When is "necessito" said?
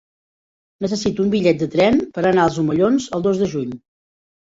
0.85-1.25